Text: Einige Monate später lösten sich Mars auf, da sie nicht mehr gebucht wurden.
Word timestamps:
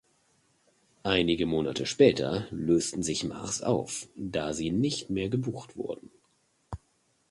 Einige 1.03 1.45
Monate 1.45 1.85
später 1.85 2.47
lösten 2.49 3.03
sich 3.03 3.23
Mars 3.23 3.61
auf, 3.61 4.07
da 4.15 4.51
sie 4.51 4.71
nicht 4.71 5.11
mehr 5.11 5.29
gebucht 5.29 5.77
wurden. 5.77 6.09